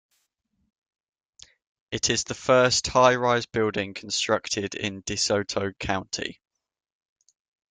[1.91, 6.41] It is the first high-rise building constructed in DeSoto County.